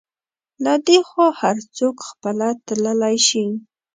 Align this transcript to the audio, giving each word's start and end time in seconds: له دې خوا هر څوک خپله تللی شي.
له 0.63 0.73
دې 0.87 0.99
خوا 1.07 1.27
هر 1.41 1.57
څوک 1.77 1.95
خپله 2.09 2.47
تللی 2.65 3.17
شي. 3.27 3.45